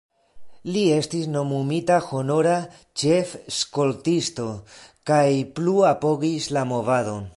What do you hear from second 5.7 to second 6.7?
apogis la